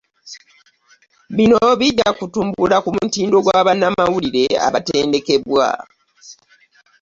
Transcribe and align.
Bino 1.35 1.57
bijja 1.79 2.07
kutumbula 2.17 2.77
ku 2.83 2.89
mutindo 2.95 3.37
gwa 3.45 3.59
bannamawulire 3.65 4.43
abatendekebwa 4.67 5.65